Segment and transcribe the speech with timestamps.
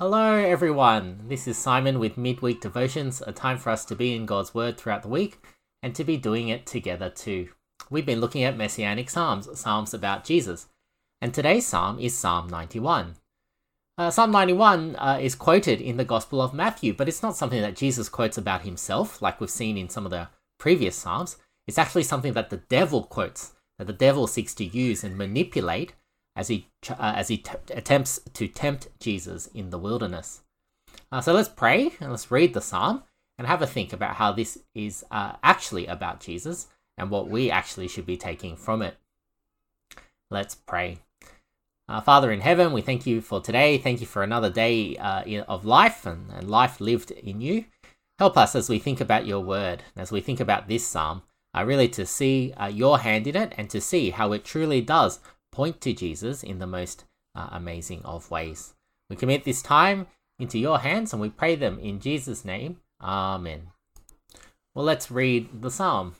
[0.00, 1.26] Hello, everyone.
[1.28, 4.78] This is Simon with Midweek Devotions, a time for us to be in God's Word
[4.78, 5.44] throughout the week
[5.82, 7.50] and to be doing it together too.
[7.90, 10.68] We've been looking at Messianic Psalms, Psalms about Jesus,
[11.20, 13.16] and today's Psalm is Psalm 91.
[13.98, 17.60] Uh, Psalm 91 uh, is quoted in the Gospel of Matthew, but it's not something
[17.60, 20.28] that Jesus quotes about himself, like we've seen in some of the
[20.58, 21.36] previous Psalms.
[21.66, 25.92] It's actually something that the devil quotes, that the devil seeks to use and manipulate
[26.36, 30.42] as he uh, as he t- attempts to tempt Jesus in the wilderness.
[31.12, 33.02] Uh, so let's pray and let's read the psalm
[33.38, 37.50] and have a think about how this is uh, actually about Jesus and what we
[37.50, 38.96] actually should be taking from it.
[40.30, 40.98] Let's pray.
[41.88, 43.76] Uh, Father in heaven, we thank you for today.
[43.76, 47.64] Thank you for another day uh, of life and, and life lived in you.
[48.18, 51.22] Help us as we think about your word, as we think about this psalm,
[51.56, 54.80] uh, really to see uh, your hand in it and to see how it truly
[54.80, 55.18] does
[55.52, 57.04] point to Jesus in the most
[57.34, 58.74] uh, amazing of ways.
[59.08, 60.06] We commit this time
[60.38, 62.80] into your hands and we pray them in Jesus' name.
[63.00, 63.68] Amen.
[64.74, 66.14] Well, let's read the psalm.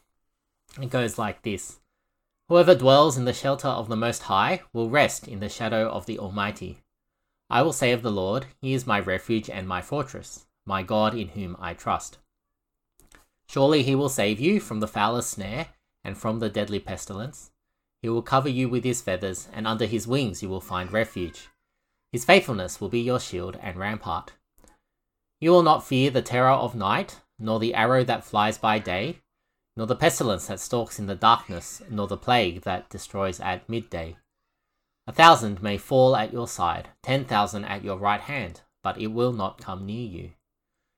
[0.81, 1.81] It goes like this
[2.49, 6.07] Whoever dwells in the shelter of the Most High will rest in the shadow of
[6.07, 6.79] the Almighty.
[7.49, 11.15] I will say of the Lord, He is my refuge and my fortress, my God
[11.15, 12.19] in whom I trust.
[13.49, 15.69] Surely He will save you from the foulest snare
[16.05, 17.50] and from the deadly pestilence.
[18.03, 21.49] He will cover you with his feathers, and under his wings you will find refuge.
[22.13, 24.33] His faithfulness will be your shield and rampart.
[25.41, 29.21] You will not fear the terror of night, nor the arrow that flies by day,
[29.77, 34.17] nor the pestilence that stalks in the darkness, nor the plague that destroys at midday.
[35.07, 39.09] A thousand may fall at your side, ten thousand at your right hand, but it
[39.09, 40.31] will not come near you.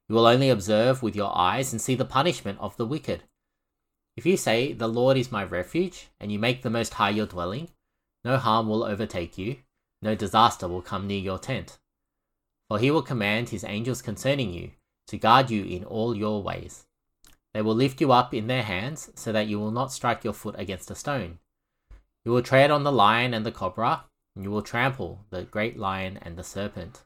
[0.09, 3.23] You will only observe with your eyes and see the punishment of the wicked.
[4.17, 7.27] If you say, The Lord is my refuge, and you make the Most High your
[7.27, 7.69] dwelling,
[8.25, 9.59] no harm will overtake you,
[10.01, 11.79] no disaster will come near your tent.
[12.69, 14.73] For he will command his angels concerning you,
[15.09, 16.87] to guard you in all your ways.
[17.55, 20.33] They will lift you up in their hands, so that you will not strike your
[20.33, 21.39] foot against a stone.
[22.25, 25.79] You will tread on the lion and the cobra, and you will trample the great
[25.79, 27.05] lion and the serpent.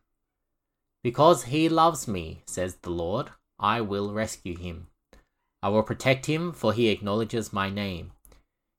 [1.02, 4.88] Because he loves me, says the Lord, I will rescue him.
[5.62, 8.12] I will protect him, for he acknowledges my name.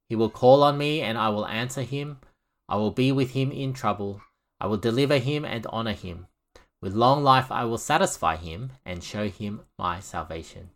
[0.09, 2.19] He will call on me, and I will answer him.
[2.69, 4.21] I will be with him in trouble.
[4.59, 6.27] I will deliver him and honor him.
[6.81, 10.69] With long life I will satisfy him and show him my salvation.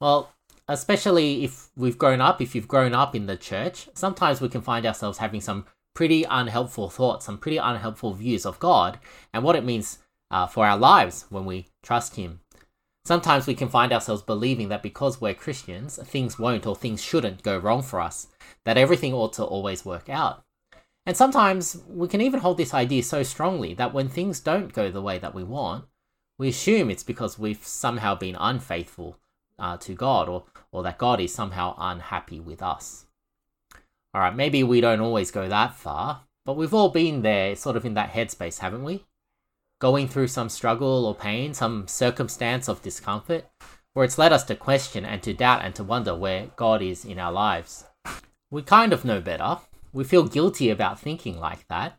[0.00, 0.32] Well,
[0.68, 4.62] especially if we've grown up, if you've grown up in the church, sometimes we can
[4.62, 8.98] find ourselves having some pretty unhelpful thoughts, some pretty unhelpful views of God
[9.32, 9.98] and what it means
[10.30, 12.40] uh, for our lives when we trust Him.
[13.08, 17.42] Sometimes we can find ourselves believing that because we're Christians, things won't or things shouldn't
[17.42, 18.26] go wrong for us,
[18.64, 20.44] that everything ought to always work out.
[21.06, 24.90] And sometimes we can even hold this idea so strongly that when things don't go
[24.90, 25.86] the way that we want,
[26.38, 29.16] we assume it's because we've somehow been unfaithful
[29.58, 33.06] uh, to God or, or that God is somehow unhappy with us.
[34.14, 37.86] Alright, maybe we don't always go that far, but we've all been there, sort of
[37.86, 39.06] in that headspace, haven't we?
[39.78, 43.46] Going through some struggle or pain, some circumstance of discomfort,
[43.94, 47.04] where it's led us to question and to doubt and to wonder where God is
[47.04, 47.84] in our lives.
[48.50, 49.58] We kind of know better.
[49.92, 51.98] We feel guilty about thinking like that.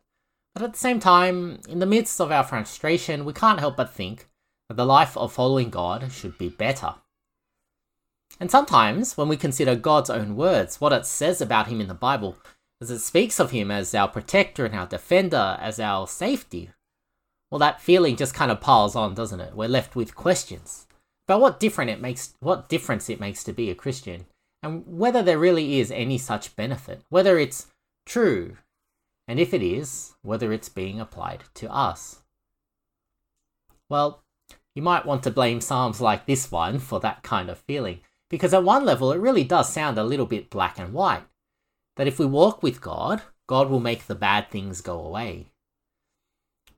[0.56, 3.94] But at the same time, in the midst of our frustration, we can't help but
[3.94, 4.28] think
[4.67, 6.96] that the life of following God should be better.
[8.40, 11.94] And sometimes, when we consider God's own words, what it says about Him in the
[11.94, 12.38] Bible,
[12.81, 16.69] as it speaks of Him as our protector and our defender, as our safety,
[17.51, 19.55] well, that feeling just kind of piles on, doesn't it?
[19.55, 20.85] We're left with questions
[21.27, 24.25] about what different it makes, what difference it makes to be a Christian,
[24.63, 27.67] and whether there really is any such benefit, whether it's
[28.05, 28.57] true,
[29.27, 32.21] and if it is, whether it's being applied to us.
[33.89, 34.23] Well,
[34.75, 37.99] you might want to blame Psalms like this one for that kind of feeling,
[38.29, 41.23] because at one level it really does sound a little bit black and white.
[41.95, 45.47] That if we walk with God, God will make the bad things go away.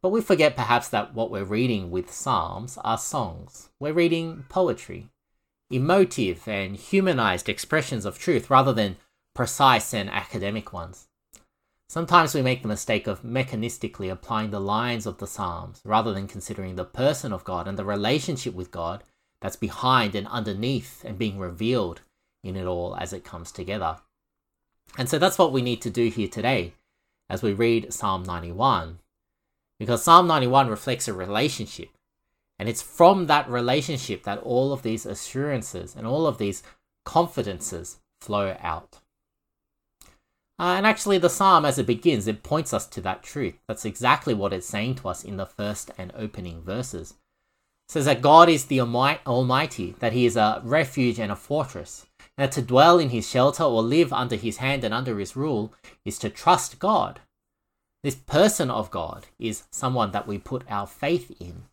[0.02, 3.70] But we forget perhaps that what we're reading with Psalms are songs.
[3.80, 5.10] We're reading poetry,
[5.70, 8.98] emotive and humanized expressions of truth rather than
[9.36, 11.08] precise and academic ones.
[11.88, 16.28] Sometimes we make the mistake of mechanistically applying the lines of the Psalms rather than
[16.28, 19.04] considering the person of God and the relationship with God
[19.42, 22.02] that's behind and underneath and being revealed
[22.44, 23.98] in it all as it comes together.
[24.98, 26.74] And so that's what we need to do here today
[27.30, 29.00] as we read Psalm 91
[29.82, 31.90] because Psalm 91 reflects a relationship.
[32.60, 36.62] And it's from that relationship that all of these assurances and all of these
[37.04, 39.00] confidences flow out.
[40.60, 43.56] Uh, and actually, the psalm, as it begins, it points us to that truth.
[43.68, 47.16] That's exactly what it's saying to us in the first and opening verses.
[47.90, 52.06] It says that God is the Almighty, that He is a refuge and a fortress,
[52.38, 55.36] and that to dwell in His shelter or live under His hand and under His
[55.36, 55.74] rule
[56.06, 57.20] is to trust God.
[58.04, 61.64] This person of God is someone that we put our faith in.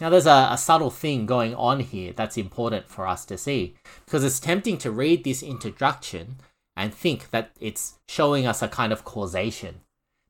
[0.00, 3.74] Now, there's a, a, subtle thing going on here that's important for us to see,
[4.04, 6.36] because it's tempting to read this introduction
[6.76, 9.80] and think that it's showing us a kind of causation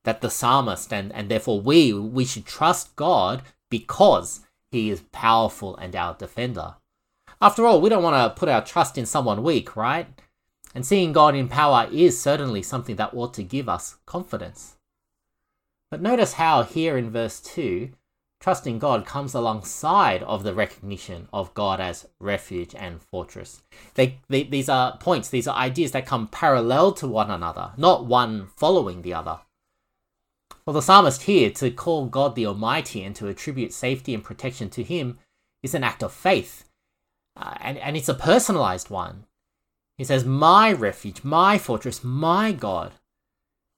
[0.05, 4.41] that the psalmist and, and therefore we we should trust God because
[4.71, 6.77] he is powerful and our defender.
[7.43, 10.07] After all, we don't want to put our trust in someone weak, right?
[10.75, 14.78] And seeing God in power is certainly something that ought to give us confidence.
[15.91, 17.91] But notice how here in verse 2,
[18.41, 23.63] trusting God comes alongside of the recognition of God as refuge and fortress.
[23.95, 28.07] They, they, these are points, these are ideas that come parallel to one another, not
[28.07, 29.41] one following the other.
[30.65, 34.69] For the psalmist here, to call God the Almighty and to attribute safety and protection
[34.71, 35.19] to Him
[35.63, 36.69] is an act of faith,
[37.37, 39.25] uh, and, and it's a personalized one.
[39.97, 42.93] He says, My refuge, my fortress, my God.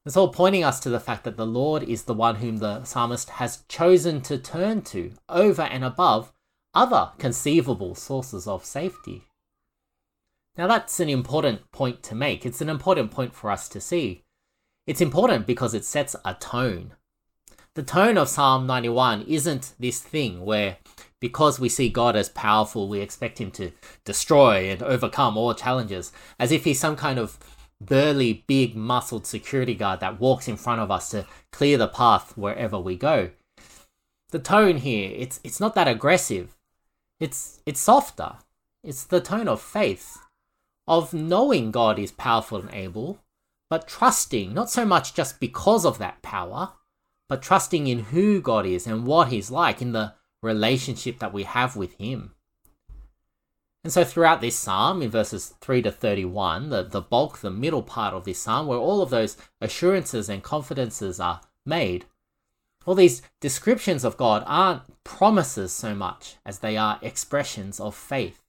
[0.06, 2.84] It's all pointing us to the fact that the Lord is the one whom the
[2.84, 6.32] psalmist has chosen to turn to over and above
[6.72, 9.24] other conceivable sources of safety.
[10.56, 12.46] Now, that's an important point to make.
[12.46, 14.24] It's an important point for us to see.
[14.86, 16.92] It's important because it sets a tone.
[17.74, 20.78] The tone of Psalm 91 isn't this thing where,
[21.20, 23.70] because we see God as powerful, we expect him to
[24.04, 27.38] destroy and overcome all challenges, as if he's some kind of
[27.80, 32.36] burly, big, muscled security guard that walks in front of us to clear the path
[32.36, 33.30] wherever we go.
[34.30, 36.56] The tone here, it's it's not that aggressive.
[37.18, 38.36] It's it's softer.
[38.82, 40.18] It's the tone of faith,
[40.86, 43.20] of knowing God is powerful and able,
[43.68, 46.72] but trusting, not so much just because of that power,
[47.28, 51.42] but trusting in who God is and what He's like in the relationship that we
[51.42, 52.34] have with Him.
[53.82, 57.82] And so throughout this psalm, in verses 3 to 31, the, the bulk, the middle
[57.82, 62.04] part of this psalm, where all of those assurances and confidences are made,
[62.84, 68.42] all these descriptions of God aren't promises so much as they are expressions of faith.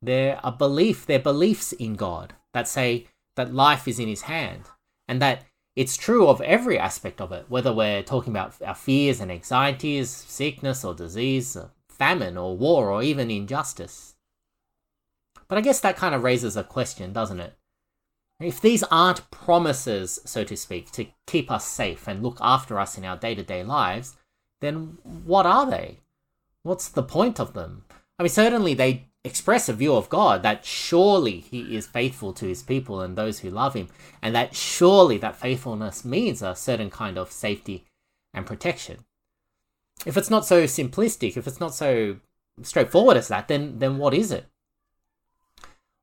[0.00, 3.06] They're a belief, they're beliefs in God that say
[3.36, 4.64] that life is in His hand
[5.08, 5.44] and that
[5.74, 10.10] it's true of every aspect of it, whether we're talking about our fears and anxieties,
[10.10, 11.56] sickness or disease,
[12.02, 14.16] famine or war or even injustice.
[15.46, 17.54] But I guess that kind of raises a question, doesn't it?
[18.40, 22.98] If these aren't promises, so to speak, to keep us safe and look after us
[22.98, 24.16] in our day to day lives,
[24.60, 26.00] then what are they?
[26.64, 27.84] What's the point of them?
[28.18, 32.46] I mean, certainly they express a view of God that surely He is faithful to
[32.46, 33.86] His people and those who love Him,
[34.20, 37.84] and that surely that faithfulness means a certain kind of safety
[38.34, 39.04] and protection
[40.06, 42.16] if it's not so simplistic, if it's not so
[42.62, 44.46] straightforward as that, then then what is it?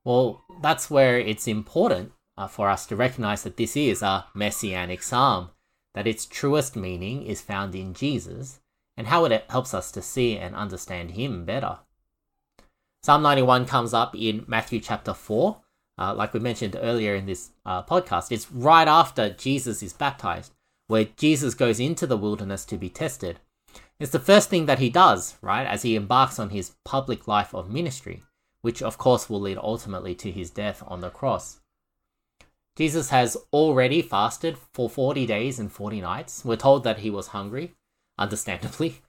[0.03, 5.03] Well, that's where it's important uh, for us to recognize that this is a messianic
[5.03, 5.49] psalm,
[5.93, 8.61] that its truest meaning is found in Jesus,
[8.95, 11.79] and how it helps us to see and understand Him better.
[13.03, 15.61] Psalm 91 comes up in Matthew chapter 4.
[15.97, 20.53] Uh, like we mentioned earlier in this uh, podcast, it's right after Jesus is baptized,
[20.87, 23.39] where Jesus goes into the wilderness to be tested.
[23.99, 27.53] It's the first thing that he does, right, as he embarks on his public life
[27.53, 28.23] of ministry,
[28.61, 31.59] which of course will lead ultimately to his death on the cross.
[32.77, 36.45] Jesus has already fasted for 40 days and 40 nights.
[36.45, 37.75] We're told that he was hungry,
[38.17, 39.01] understandably.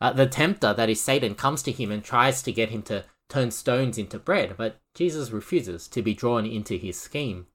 [0.00, 3.04] Uh, the tempter, that is Satan, comes to him and tries to get him to
[3.30, 7.46] turn stones into bread, but Jesus refuses to be drawn into his scheme.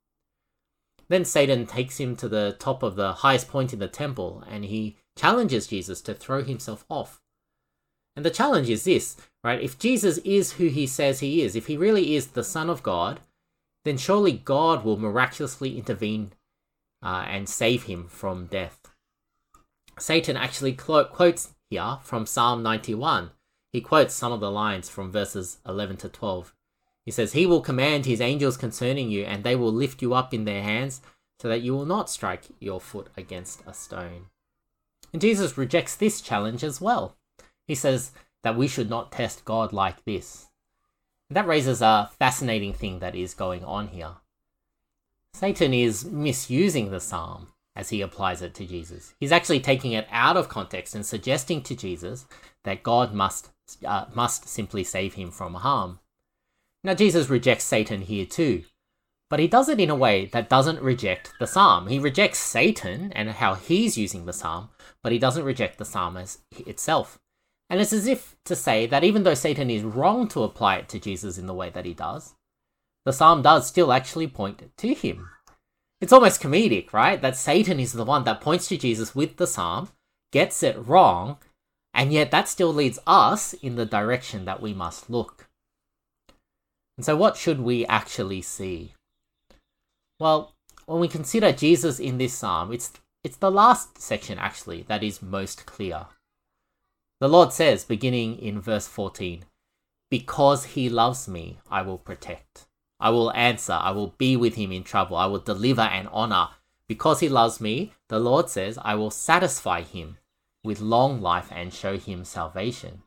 [1.09, 4.65] Then Satan takes him to the top of the highest point in the temple and
[4.65, 7.21] he challenges Jesus to throw himself off.
[8.15, 9.61] And the challenge is this, right?
[9.61, 12.83] If Jesus is who he says he is, if he really is the Son of
[12.83, 13.19] God,
[13.83, 16.31] then surely God will miraculously intervene
[17.03, 18.79] uh, and save him from death.
[19.97, 23.31] Satan actually quotes here from Psalm 91.
[23.73, 26.55] He quotes some of the lines from verses 11 to 12.
[27.05, 30.33] He says, He will command His angels concerning you, and they will lift you up
[30.33, 31.01] in their hands,
[31.39, 34.27] so that you will not strike your foot against a stone.
[35.11, 37.15] And Jesus rejects this challenge as well.
[37.67, 38.11] He says
[38.43, 40.47] that we should not test God like this.
[41.29, 44.15] That raises a fascinating thing that is going on here.
[45.33, 49.13] Satan is misusing the psalm as he applies it to Jesus.
[49.19, 52.25] He's actually taking it out of context and suggesting to Jesus
[52.63, 53.51] that God must
[53.85, 55.99] uh, must simply save him from harm.
[56.83, 58.63] Now Jesus rejects Satan here too,
[59.29, 61.87] But he does it in a way that doesn't reject the psalm.
[61.87, 64.69] He rejects Satan and how he's using the psalm,
[65.03, 67.19] but he doesn't reject the psalm as itself.
[67.69, 70.89] And it's as if to say that even though Satan is wrong to apply it
[70.89, 72.33] to Jesus in the way that he does,
[73.05, 75.29] the psalm does still actually point to him.
[76.01, 77.21] It's almost comedic, right?
[77.21, 79.89] That Satan is the one that points to Jesus with the psalm,
[80.31, 81.37] gets it wrong,
[81.93, 85.49] and yet that still leads us in the direction that we must look.
[86.97, 88.93] And so, what should we actually see?
[90.19, 90.53] Well,
[90.85, 92.91] when we consider Jesus in this psalm, it's
[93.23, 96.07] it's the last section actually that is most clear.
[97.19, 99.43] The Lord says, beginning in verse 14,
[100.09, 102.65] Because he loves me, I will protect.
[102.97, 103.73] I will answer.
[103.73, 105.17] I will be with him in trouble.
[105.17, 106.49] I will deliver and honor.
[106.87, 110.17] Because he loves me, the Lord says, I will satisfy him
[110.63, 113.03] with long life and show him salvation.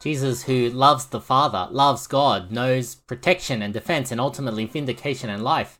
[0.00, 5.42] Jesus, who loves the Father, loves God, knows protection and defense, and ultimately vindication and
[5.42, 5.79] life.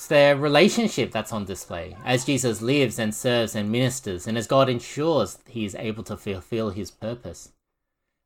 [0.00, 4.46] It's their relationship that's on display as Jesus lives and serves and ministers, and as
[4.46, 7.52] God ensures he is able to fulfill his purpose.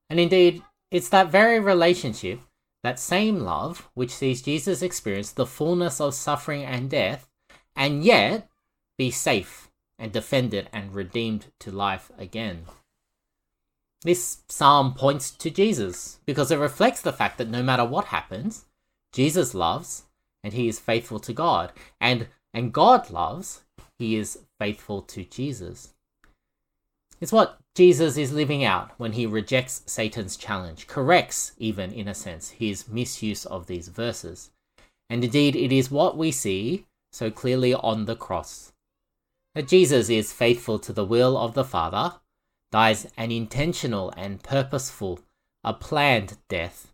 [0.09, 0.62] And indeed,
[0.93, 2.38] it's that very relationship,
[2.85, 7.28] that same love, which sees Jesus experience the fullness of suffering and death,
[7.75, 8.49] and yet
[8.97, 12.66] be safe and defended and redeemed to life again.
[14.02, 18.66] This psalm points to Jesus because it reflects the fact that no matter what happens,
[19.12, 20.04] Jesus loves
[20.44, 21.72] and he is faithful to God.
[22.00, 23.64] And and God loves,
[23.98, 25.94] he is faithful to Jesus.
[27.20, 32.14] It's what Jesus is living out when he rejects Satan's challenge, corrects, even in a
[32.14, 34.50] sense, his misuse of these verses.
[35.10, 38.72] And indeed, it is what we see so clearly on the cross
[39.54, 42.14] that Jesus is faithful to the will of the Father
[42.72, 45.20] dies an intentional and purposeful,
[45.62, 46.92] a planned death,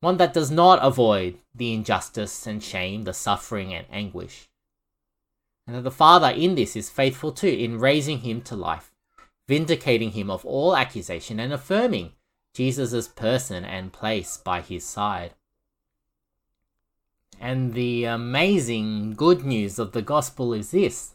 [0.00, 4.48] one that does not avoid the injustice and shame, the suffering and anguish.
[5.66, 8.92] And that the Father in this is faithful too in raising him to life,
[9.48, 12.12] vindicating him of all accusation and affirming
[12.54, 15.34] Jesus' person and place by his side.
[17.40, 21.14] And the amazing good news of the gospel is this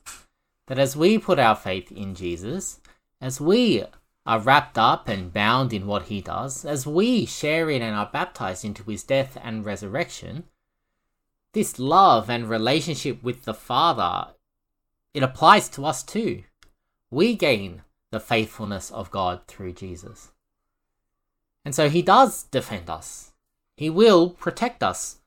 [0.67, 2.79] that as we put our faith in Jesus,
[3.19, 3.83] as we
[4.25, 8.09] are wrapped up and bound in what he does, as we share in and are
[8.11, 10.43] baptized into his death and resurrection,
[11.53, 14.33] this love and relationship with the Father,
[15.13, 16.43] it applies to us too.
[17.09, 20.31] We gain the faithfulness of God through Jesus.
[21.65, 23.31] And so he does defend us.
[23.75, 25.17] He will protect us.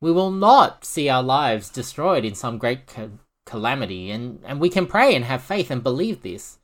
[0.00, 3.08] We will not see our lives destroyed in some great ca-
[3.44, 6.58] calamity, and, and we can pray and have faith and believe this.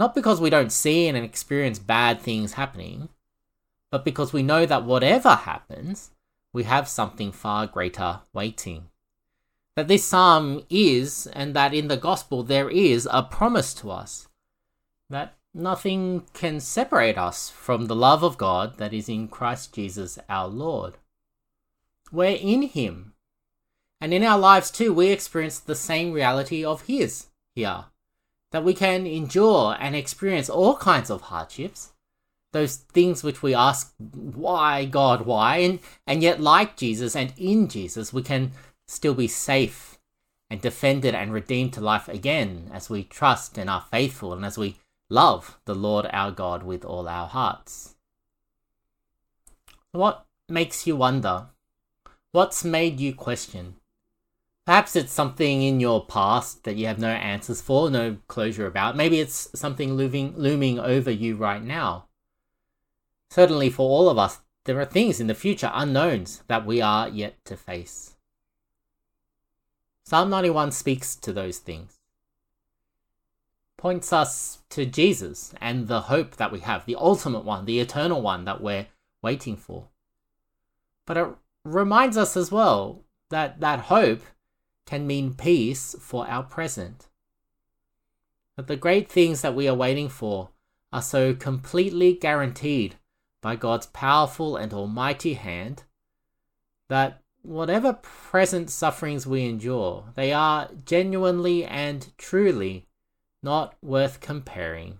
[0.00, 3.10] Not because we don't see and experience bad things happening,
[3.90, 6.10] but because we know that whatever happens,
[6.54, 8.88] we have something far greater waiting.
[9.76, 14.28] That this psalm is, and that in the gospel there is a promise to us
[15.10, 20.18] that nothing can separate us from the love of God that is in Christ Jesus
[20.30, 20.96] our Lord.
[22.10, 23.12] We're in Him.
[24.00, 27.84] And in our lives too, we experience the same reality of His here
[28.52, 31.92] that we can endure and experience all kinds of hardships,
[32.52, 35.58] those things which we ask, why, God, why?
[35.58, 38.52] And, and yet, like Jesus and in Jesus, we can
[38.88, 39.98] still be safe
[40.50, 44.58] and defended and redeemed to life again as we trust and are faithful and as
[44.58, 44.76] we
[45.08, 47.94] love the Lord our God with all our hearts.
[49.92, 51.46] What makes you wonder?
[52.32, 53.76] What's made you question?
[54.66, 58.96] Perhaps it's something in your past that you have no answers for, no closure about.
[58.96, 62.06] Maybe it's something looming, looming over you right now.
[63.30, 67.08] Certainly, for all of us, there are things in the future, unknowns, that we are
[67.08, 68.16] yet to face.
[70.04, 72.00] Psalm 91 speaks to those things,
[73.76, 78.20] points us to Jesus and the hope that we have, the ultimate one, the eternal
[78.20, 78.88] one that we're
[79.22, 79.86] waiting for.
[81.06, 81.28] But it
[81.64, 84.22] reminds us as well that that hope
[84.90, 87.06] can mean peace for our present.
[88.56, 90.48] But the great things that we are waiting for
[90.92, 92.96] are so completely guaranteed
[93.40, 95.84] by God's powerful and almighty hand
[96.88, 102.88] that whatever present sufferings we endure, they are genuinely and truly
[103.44, 104.98] not worth comparing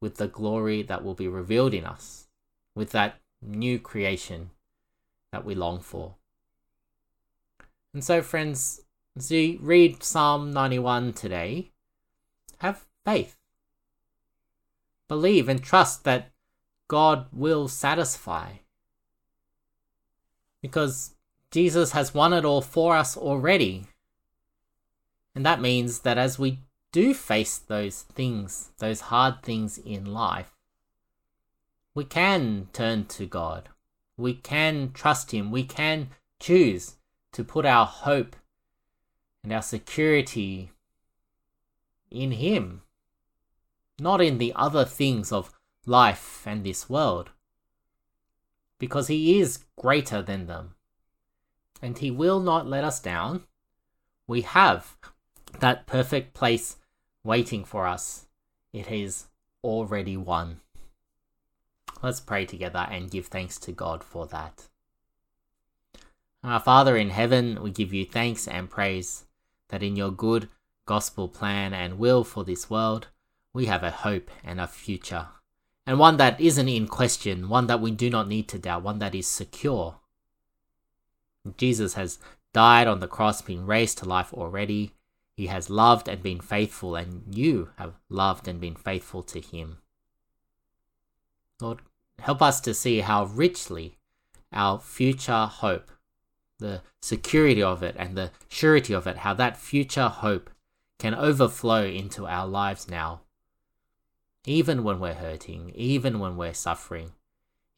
[0.00, 2.26] with the glory that will be revealed in us,
[2.74, 4.50] with that new creation
[5.30, 6.16] that we long for.
[7.94, 8.82] And so, friends,
[9.16, 11.70] as you read Psalm 91 today,
[12.58, 13.36] have faith.
[15.08, 16.30] Believe and trust that
[16.88, 18.52] God will satisfy.
[20.62, 21.14] Because
[21.50, 23.86] Jesus has won it all for us already.
[25.34, 26.60] And that means that as we
[26.92, 30.54] do face those things, those hard things in life,
[31.94, 33.68] we can turn to God.
[34.16, 35.50] We can trust Him.
[35.50, 36.96] We can choose
[37.32, 38.36] to put our hope
[39.42, 40.70] and our security
[42.10, 42.82] in Him,
[43.98, 45.52] not in the other things of
[45.86, 47.30] life and this world,
[48.78, 50.74] because He is greater than them,
[51.80, 53.44] and He will not let us down.
[54.26, 54.96] We have
[55.58, 56.76] that perfect place
[57.24, 58.26] waiting for us.
[58.72, 59.26] It is
[59.64, 60.60] already won.
[62.02, 64.68] Let's pray together and give thanks to God for that.
[66.42, 69.26] Our Father in heaven, we give you thanks and praise
[69.70, 70.48] that in your good
[70.86, 73.08] gospel plan and will for this world,
[73.52, 75.28] we have a hope and a future,
[75.86, 78.98] and one that isn't in question, one that we do not need to doubt, one
[79.00, 79.96] that is secure.
[81.56, 82.18] Jesus has
[82.52, 84.92] died on the cross, been raised to life already.
[85.36, 89.78] He has loved and been faithful, and you have loved and been faithful to him.
[91.60, 91.80] Lord,
[92.18, 93.96] help us to see how richly
[94.52, 95.90] our future hope,
[96.60, 100.50] the security of it and the surety of it, how that future hope
[100.98, 103.22] can overflow into our lives now.
[104.46, 107.12] Even when we're hurting, even when we're suffering,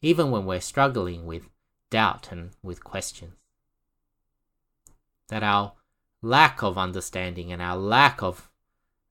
[0.01, 1.49] even when we're struggling with
[1.89, 3.33] doubt and with questions.
[5.29, 5.73] That our
[6.21, 8.49] lack of understanding and our lack of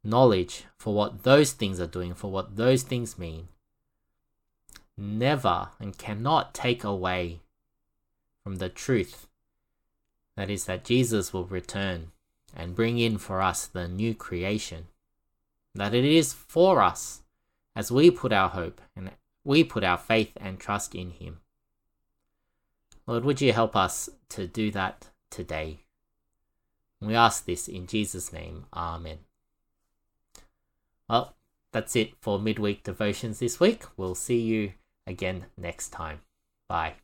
[0.05, 3.49] knowledge for what those things are doing, for what those things mean,
[4.97, 7.41] never and cannot take away
[8.43, 9.27] from the truth
[10.37, 12.13] that is, that Jesus will return
[12.55, 14.87] and bring in for us the new creation.
[15.75, 17.23] That it is for us
[17.75, 19.11] as we put our hope and
[19.45, 21.41] we put our faith and trust in Him.
[23.07, 25.81] Lord, would you help us to do that today?
[27.01, 28.67] We ask this in Jesus' name.
[28.73, 29.19] Amen.
[31.09, 31.35] Well,
[31.73, 33.85] that's it for midweek devotions this week.
[33.97, 34.75] We'll see you
[35.07, 36.21] again next time.
[36.69, 37.02] Bye.